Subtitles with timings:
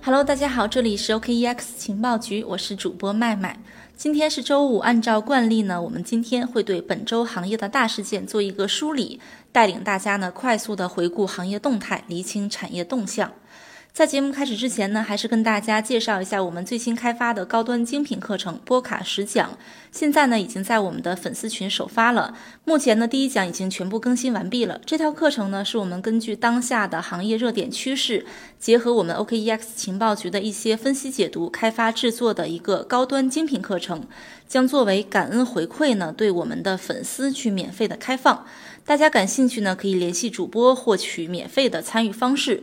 [0.00, 3.58] Hello，大家好，这里是 OKEX 情报局，我是主播麦麦。
[3.96, 9.20] 今天是周五，按照惯例呢，我们今天会对本周行业的大事件做一个梳理，
[9.50, 13.32] 带领大家呢快速的回顾行业动态，厘清产业动向。
[13.98, 19.58] 在节目开始之前呢，还是跟大家介绍一下我们最新开发的高端精品课程波卡十讲。
[19.90, 22.32] 现在呢，已经在我们的粉丝群首发了。
[22.64, 24.80] 目前呢，第一讲已经全部更新完毕了。
[24.86, 28.24] 这套课程呢，是我们根据当下的行业热点趋势，
[28.60, 34.06] 结合我们 OKEX 情报局的一些分析解读，开发制作的一个高端精品课程，
[34.46, 38.46] 将作为感恩回馈呢，对我们的粉丝去免费的开放。
[38.84, 42.62] 大家感兴趣呢，可以联系主播获取免费的参与方式。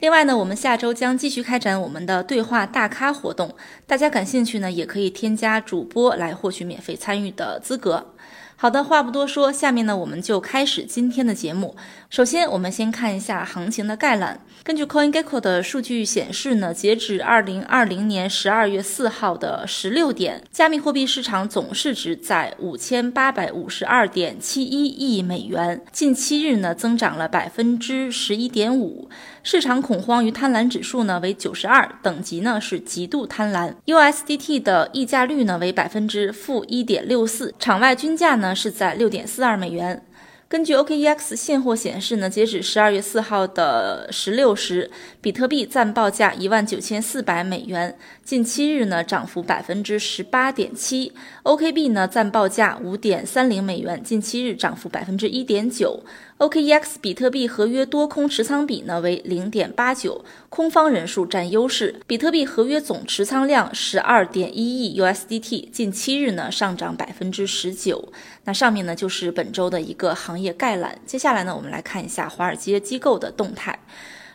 [0.00, 3.54] 另外呢，我们下周将继续开展我们的对话大咖活动，
[3.86, 8.12] 大家感兴趣呢，也可以添加主播来获取免费参与的资格。
[8.58, 11.76] 好的，话不多说，下面呢我们就开始今天的节目。
[12.08, 14.40] 首先，我们先看一下行情的概览。
[14.62, 29.10] 根据 CoinGecko 的数据显示呢，截止二零二零年十二月四号的十六点，加密货币市场总市值在五千八百五十二点七一亿美元，近七日呢增长了百分之十一点五。
[29.46, 33.72] 市场恐慌与贪婪指数呢为九十二，等级呢是极度贪婪。
[33.86, 38.52] USDT 的溢价率呢为百分之负一点六四，场外均价呢。
[38.56, 40.02] 是在六点四二美元。
[40.48, 51.12] 根据 OKEX 现货显示呢，截止十二月四号的十六时，比特币暂报价一万九千四百美元，近七日呢涨幅百分之十八点七。
[51.44, 56.02] OKB 呢暂报价五点三零美元，近七日涨幅百分之一点九。
[56.38, 62.00] OKEX 比特币合约多空持仓比呢为零点八九，空方人数占优势。
[62.08, 68.12] 比特币合约总持仓量十二点一亿 USDT，近七日呢上涨百分之十九。
[68.42, 70.98] 那上面呢就是本周的一个行业概览。
[71.06, 73.78] 接下来呢，我们来看一下华尔街机构的动态。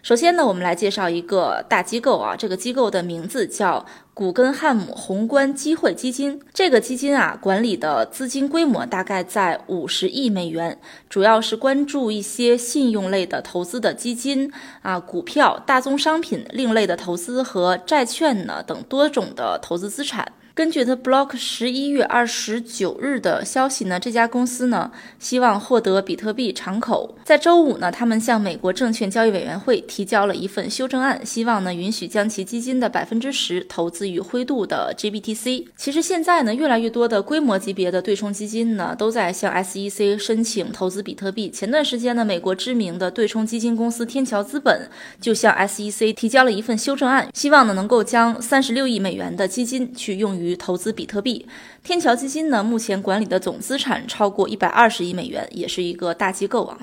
[0.01, 3.85] 首先呢，我们来介绍一个大机构啊，这个机构的名字叫
[4.15, 6.41] 古根汉姆宏观机会基金。
[6.51, 20.31] 这个基金啊，管理的资金规模大概在五十亿美元，主要是关注一些信用类的投资的基金啊、股票、大宗商品、另类的投资和债券呢等多种的投资资产。
[20.61, 27.17] 根据 The Block 十一月二十九日的消息呢，这家公司呢希望获得比特币敞口。
[27.23, 35.65] 在周五呢，他们向美国证券交易委员会提交了一份修正案，希望呢允许将其基金的百分之十投资于灰度的 GBTC。
[35.75, 41.49] 其实现在呢，越来越多的规模级别的对冲基金呢都在向 SEC 申请投资比特币。
[41.49, 44.87] 前段时间呢，美国知名的对冲基金公司天桥资本
[45.19, 50.50] 就向 SEC 提交了一份修正案，希望呢能够将三十六亿美元的基金去用于。
[50.55, 51.45] 投资比特币，
[51.83, 56.77] 天桥基金呢，目前管理的总资产超过一百二十亿美元，也是一个大机构啊。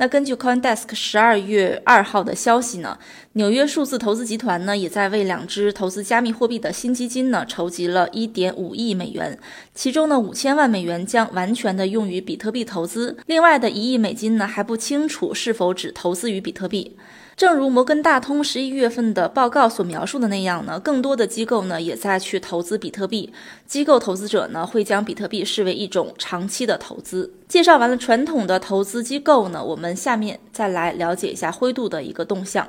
[0.00, 2.96] 那根据 CoinDesk 十二月二号的消息呢，
[3.32, 9.36] 纽约数字投资集团呢，也在为两支投资加密货币的新基金呢，筹集了一点五亿美元，
[9.74, 16.96] 其中呢，五千万美元将完全的用于比特币投资，另外的一亿美金呢，还不清楚是否只投资于比特币。
[17.38, 23.32] 正如摩根大通十一月份的报告所描述的那样呢，更多的机构呢也在去投资比特币。
[23.64, 27.32] 机构投资者呢会将比特币视为一种长期的投资。
[27.46, 32.66] 介绍完了传统的投资机构呢，我们下面再来了解一下灰度的一个动向。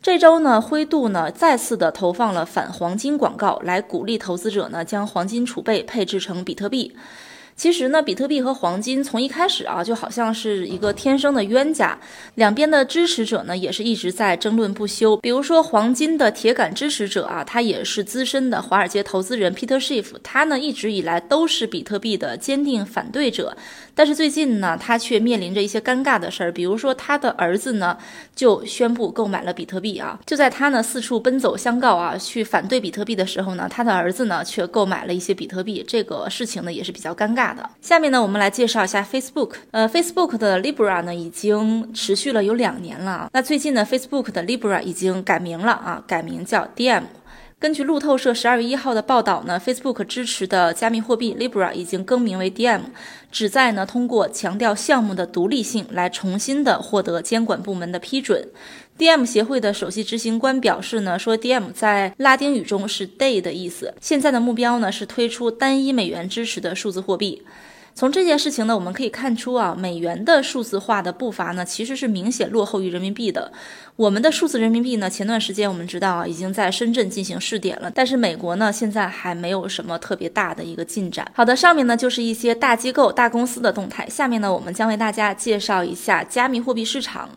[0.00, 6.94] 这周呢，灰度呢再次的投放了反黄金广告，来鼓励投资者呢将黄金储备配置成比特币。
[7.56, 11.98] 其实呢，比特币和黄金从一开始啊，就好像是一个天生的冤家，
[12.34, 15.16] 两边的支持者呢，也是一直在争论不休。
[15.18, 23.56] 比如说，黄金的铁杆支持者啊，他也是资深的华尔街投资人 Peter Schiff，他呢一直以来都是比特币的坚定反对者。
[23.94, 27.96] 但是最近呢，他却面临着一些尴尬的事儿，比如说他的儿子呢
[28.34, 37.54] 就宣布购买了比特币啊，就在他呢四处奔走相告啊，去反对比特币的时候呢，他的儿子呢却购买了一些比特币，这个事情呢也是比较尴尬。
[37.54, 37.70] 的。
[37.80, 39.52] 下面呢，我们来介绍一下 Facebook。
[39.70, 43.28] 呃，Facebook 的 Libra 呢，已经持续了有两年了。
[43.32, 47.02] 那最近呢，Facebook 的 Libra 已经改名了啊，改名叫 DM。
[47.64, 52.82] 根据路透社十二月一号的报道呢，Facebook 支持的加密货币 Libra 已经更名为 DM，
[53.32, 58.46] 旨在呢通过强调项目的独立性来重新的获得监管部门的批准。
[58.98, 67.42] DM 协会的首席执行官表示呢，说 DM 在拉丁语中是 day 的意思，现在的目标呢是推出单一美元支持的数字货币。
[67.94, 73.52] 从这件事情呢，我们可以看出啊，美元的数字化的步伐呢，其实是明显落后于人民币的。
[73.94, 81.24] 我们的数字人民币呢，前段时间我们知道啊，已经在深圳进行试点了，但是美国呢，现在还没有什么特别大的一个进展。
[81.32, 87.30] 好的，上面呢就是一些大机构、大公司的动态，下面呢我们将为大家介绍一下加密货币市场。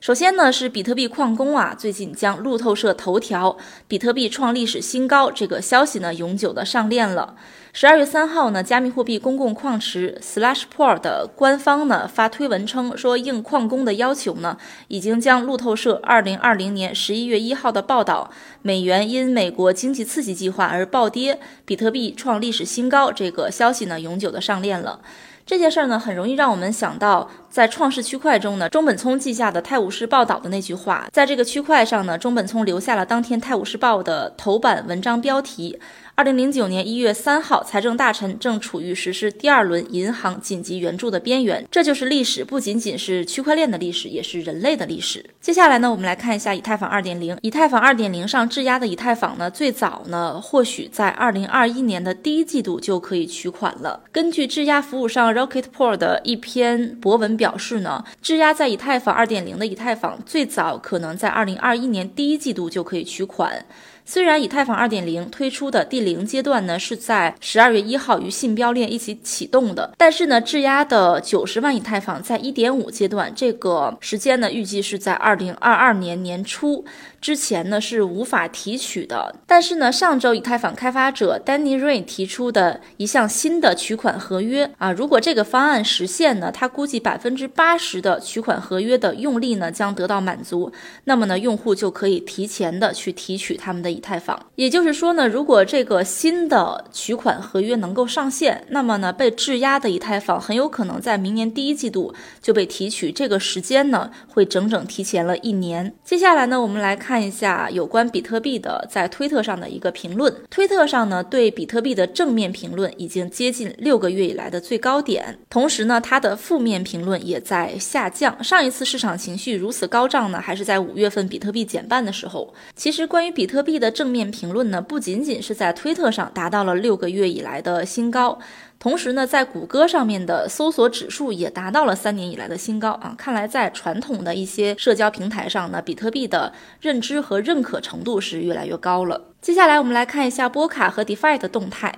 [0.00, 3.56] 首先呢是比特币矿工啊，最近将路透社头条
[3.88, 7.34] “比特币创历史新高”这个消息呢永久的上链了。
[7.72, 14.56] 十二月三号呢，加密货币公共矿池 Slashpool 的官方呢发推文称说，应矿工的要求呢，
[14.86, 18.30] 已经将路透社二零二零年十一月一号的报道
[18.62, 25.00] “美元因美国经济刺激计划而暴跌，比特币创历史新高”这个消息呢永久的上链了。
[25.48, 35.80] 这件事儿呢，很容易让我们想到，在创世区块中呢，中本聪记下的《泰晤士报》道的那句话，在这个区块上呢，中本聪留下了当天《泰晤士报》的头版文章标题。
[36.18, 41.64] 二零零九年一月三号，财政大臣正处于实施第二轮银行紧急援助的边缘。
[41.70, 45.24] 这就是历史，不仅仅是区块链的历史，也是人类的历史。
[45.40, 47.38] 接下来呢，我们来看一下以太坊二点零。
[47.42, 54.02] 以太坊二点零上质押的以太坊呢，最早呢，或许在二零二一年的第一季度就可以取款了。
[54.10, 63.64] 根据质押服务商 Rocketpool 的一篇博文表示呢，质押在以太坊二点零的以太坊最早可能在二零二一年第一季度就可以取款。
[64.10, 76.86] 虽然以太坊2.0推出的第零阶段呢是在十二月一号与信标链一起启动的，但是呢，质押的九十万以太坊在1.5阶段，这个时间呢预计是在2022年年初。
[77.20, 90.72] 之前呢是无法提取的，但是呢，上周以太坊开发者 Danny Rain 提出的一项新的取款合约啊，如果这个方案实现呢，他估计百分之八十的取款合约的用力呢将得到满足，
[91.04, 94.34] 那么呢，用户就可以提前的去提取他们的以太坊。
[94.54, 105.94] 也就是说呢，如果这个新的取款合约能够上线，那么呢，被质押的以太坊很有可能在明年第一季度就被提取，这个时间呢会整整提前了一年。
[106.02, 107.18] 接下来呢，我们来看。
[107.18, 110.32] 一下有关比特币的在推特上的一个评论。
[110.48, 118.42] 推特上呢，对比特币的正面评论已经接近六个月以来的最高点，同时呢，它的负面评论也在下降。
[118.42, 122.54] 上一次市场情绪如此高涨呢，还是在五月份比特币减半的时候。
[122.76, 128.38] 其实，关于比特币的正面评论呢，不仅仅是在推特上达到了六个月以来的新高。
[128.78, 133.12] 同时呢，在谷歌上面的搜索指数也达到了三年以来的新高啊！
[133.18, 139.20] 看来在传统的一些社交平台上呢，比特币的认知和认可程度是越来越高了。
[139.42, 141.92] 接下来我们来看一下波卡和 DeFi 的动态。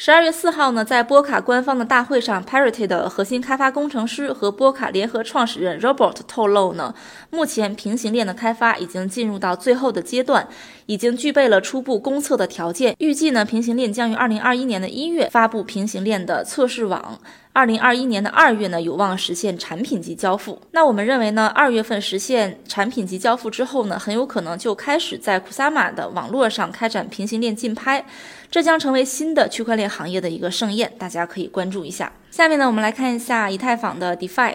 [0.00, 6.94] 十二月四号呢，在波卡官方的大会上，Parity 的核心开发工程师和波卡联合创始人 Robert 透露呢，
[7.30, 10.46] 目前平行链的开发已经进入到最后的阶段，
[10.86, 12.94] 已经具备了初步公测的条件。
[13.00, 17.18] 预计呢，平行链将于二零二一年的一月发布平行链的测试网。
[17.52, 20.60] 二零二一年的二月呢，有望实现产品级交付。
[20.70, 28.04] 那我们认为呢，二月份实现产品级交付之后呢，很有可能就开始在库萨玛的网络上开展平行链竞拍，
[28.50, 32.12] 这将成为新的区块链行业的一个盛宴，大家可以关注一下。
[32.30, 34.54] 下面呢，我们来看一下以太坊的 DeFi。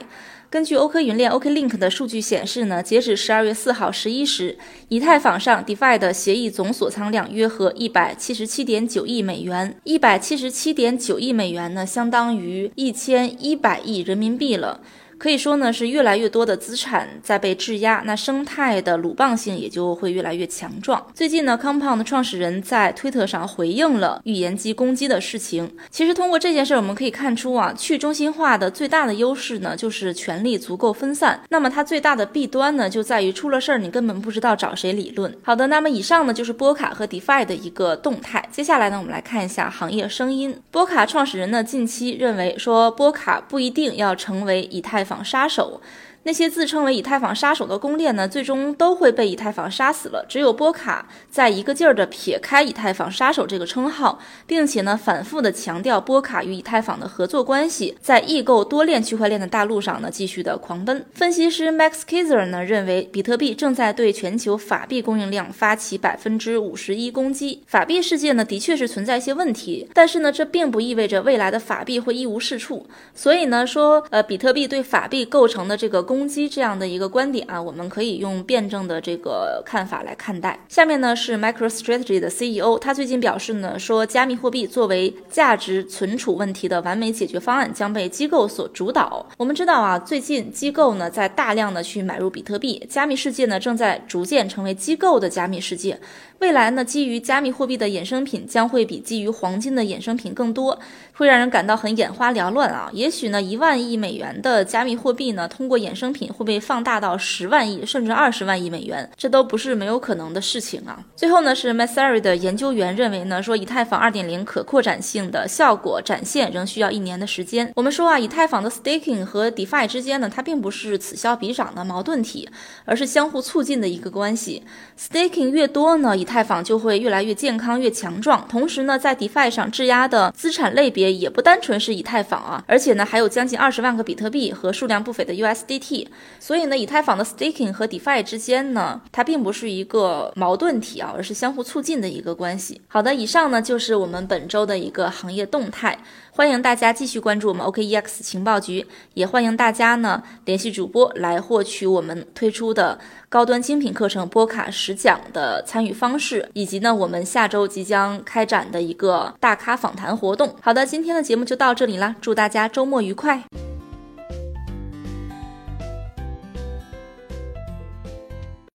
[0.53, 4.55] 根据 OK 云链 OKLink 的数据显示呢，截止十二月四号十一时，
[4.87, 14.79] 以太坊上 DeFi 的协议总锁仓量约合一百七十七点九亿美元，一百七十七点九亿美元呢，相当于一千一百亿人民币了。
[15.23, 21.01] 可以说呢，是越来越多的资产在被质押，那生态的鲁棒性也就会越来越强壮。
[21.13, 25.77] 最近呢，Compound 创始人在推特上回应了预言机攻击的事情。
[25.89, 31.39] 其实通过这件事，我们可以看出啊，去中心化的最大的优势呢，就是权力足够分散。
[31.47, 35.33] 那么它最大的弊端呢，就在于出了事儿，你根本不知道找谁理论。
[35.41, 38.45] 好的，那么以上呢就是波卡和 DeFi 的一个动态。
[38.51, 40.53] 接下来呢，我们来看一下行业声音。
[40.69, 45.12] 波卡创始人呢近期认为说，波卡不一定要成为以太坊。
[45.21, 45.81] 杀手。
[46.25, 50.25] 那些自称为以太坊杀手的公链呢，最终都会被以太坊杀死了。
[50.29, 61.05] 只有波卡在一个劲儿的撇开以太坊杀手这个称号，并且呢，反复的强调波卡与以太坊的合作关系，在异构多链区块链的大路上呢，继续的狂奔。
[61.13, 67.63] 分析师 Max Kaiser 呢认为，比特币正在对全球法币供应量发起百分之五十一攻击。
[67.67, 72.87] 法币世界呢，的确是存在一些问题，但是呢，这并不意味着未来的法币会一无是处。
[73.13, 76.01] 所以呢，说呃，比特币对法币构成的这个。
[76.13, 80.59] 攻击这样的一个观点啊，我们可以用辩证的这个看法来看待。
[80.69, 89.25] 下面呢是 MicroStrategy 的 CEO，他最近表示呢，说加密货币作为价值存储问题的完美解决方案将被机构所主导。
[89.37, 95.99] 我们知道啊，最近机构呢在大量的去买入比特币，加密世界呢正在逐渐成为机构的加密世界。
[96.39, 100.77] 未来呢，基于加密货币的衍生品将会比基于黄金的衍生品更多，
[101.13, 102.89] 会让人感到很眼花缭乱啊。
[102.91, 111.01] 也许呢，一万亿美元的加密货币呢，通过衍生生品会被放大到十万亿甚至二十万亿美元，这都不是没有可能的事情啊。
[111.15, 117.71] 最后呢，是 m a s a r i 的研究员认为呢，说以太坊2.0可扩展性的效果展现仍需要一年的时间。
[117.73, 122.49] 我们说啊，以太坊的 staking 和 DeFi 之间呢，它并不是此消彼长的矛盾体，
[122.83, 124.63] 而是相互促进的一个关系。
[124.99, 128.45] staking 越多呢，以太坊就会越来越健康、越强壮。
[128.49, 135.92] 同时呢，在 DeFi 上质押的资产类别也不单纯是以太坊啊，而且呢，还有将近二十万个比特币和数量不菲的 USDT。
[136.39, 142.81] 所以呢，以太坊的 staking 和 DeFi 之间呢，它并不是一个矛盾体啊，而是相互促进的一个关系。
[142.87, 145.97] 好的，以上呢就是我们本周的一个行业动态。
[146.35, 152.97] 欢迎大家继续关注我们 OKEX 情报局，也欢迎大家呢联系主播来获取我们推出的
[153.29, 160.55] 高端精品课程波卡十讲的参与方式，以及呢我们下周即将开展的一个大咖访谈活动。
[160.59, 163.43] 好的，今天的节目就到这里啦，祝大家周末愉快。